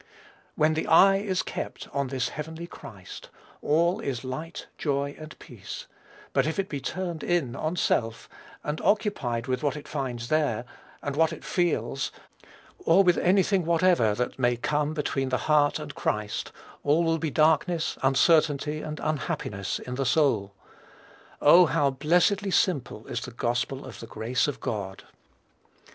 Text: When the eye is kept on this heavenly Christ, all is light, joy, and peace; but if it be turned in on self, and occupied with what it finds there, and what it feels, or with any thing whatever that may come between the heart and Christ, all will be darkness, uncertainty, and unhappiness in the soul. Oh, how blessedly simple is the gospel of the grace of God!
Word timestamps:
When 0.55 0.73
the 0.73 0.87
eye 0.87 1.17
is 1.17 1.43
kept 1.43 1.87
on 1.93 2.07
this 2.07 2.29
heavenly 2.29 2.65
Christ, 2.65 3.29
all 3.61 3.99
is 3.99 4.23
light, 4.23 4.65
joy, 4.79 5.15
and 5.19 5.37
peace; 5.37 5.85
but 6.33 6.47
if 6.47 6.57
it 6.57 6.67
be 6.69 6.79
turned 6.81 7.23
in 7.23 7.55
on 7.55 7.75
self, 7.75 8.27
and 8.63 8.81
occupied 8.81 9.45
with 9.45 9.61
what 9.61 9.75
it 9.75 9.87
finds 9.87 10.29
there, 10.29 10.65
and 11.03 11.15
what 11.15 11.31
it 11.31 11.43
feels, 11.43 12.11
or 12.79 13.03
with 13.03 13.19
any 13.19 13.43
thing 13.43 13.63
whatever 13.63 14.15
that 14.15 14.39
may 14.39 14.57
come 14.57 14.95
between 14.95 15.29
the 15.29 15.37
heart 15.45 15.77
and 15.77 15.93
Christ, 15.93 16.51
all 16.83 17.03
will 17.03 17.19
be 17.19 17.29
darkness, 17.29 17.95
uncertainty, 18.01 18.81
and 18.81 18.99
unhappiness 19.03 19.77
in 19.77 19.93
the 19.93 20.03
soul. 20.07 20.55
Oh, 21.43 21.67
how 21.67 21.91
blessedly 21.91 22.49
simple 22.49 23.05
is 23.05 23.21
the 23.21 23.29
gospel 23.29 23.85
of 23.85 23.99
the 23.99 24.07
grace 24.07 24.47
of 24.47 24.59
God! 24.59 25.03